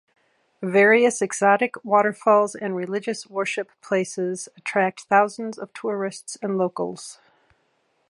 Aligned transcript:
Various 0.63 1.21
exotic 1.21 1.75
waterfalls 1.85 2.55
and 2.55 2.75
religious 2.75 3.27
worship 3.27 3.69
places 3.83 4.49
attract 4.57 5.01
thousands 5.01 5.59
of 5.59 5.71
tourists 5.73 6.39
and 6.41 6.57
locals. 6.57 7.19